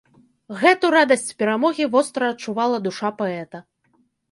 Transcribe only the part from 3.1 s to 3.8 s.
паэта.